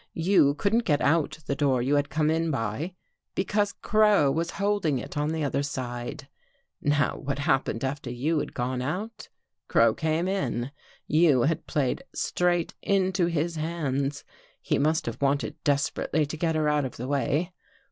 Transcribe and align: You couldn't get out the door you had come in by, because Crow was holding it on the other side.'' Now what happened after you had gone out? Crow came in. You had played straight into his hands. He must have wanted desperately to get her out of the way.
You 0.17 0.55
couldn't 0.55 0.83
get 0.85 0.99
out 0.99 1.37
the 1.45 1.53
door 1.55 1.79
you 1.83 1.93
had 1.93 2.09
come 2.09 2.31
in 2.31 2.49
by, 2.49 2.95
because 3.35 3.73
Crow 3.83 4.31
was 4.31 4.49
holding 4.57 4.97
it 4.97 5.15
on 5.15 5.27
the 5.29 5.43
other 5.43 5.61
side.'' 5.61 6.27
Now 6.81 7.17
what 7.17 7.37
happened 7.37 7.83
after 7.83 8.09
you 8.09 8.39
had 8.39 8.55
gone 8.55 8.81
out? 8.81 9.29
Crow 9.67 9.93
came 9.93 10.27
in. 10.27 10.71
You 11.05 11.43
had 11.43 11.67
played 11.67 12.01
straight 12.15 12.73
into 12.81 13.27
his 13.27 13.57
hands. 13.57 14.23
He 14.59 14.79
must 14.79 15.05
have 15.05 15.21
wanted 15.21 15.63
desperately 15.63 16.25
to 16.25 16.35
get 16.35 16.55
her 16.55 16.67
out 16.67 16.83
of 16.83 16.97
the 16.97 17.07
way. 17.07 17.53